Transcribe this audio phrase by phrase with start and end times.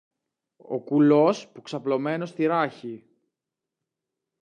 [0.67, 3.05] Ο κουλός, που ξαπλωμένος στη ράχη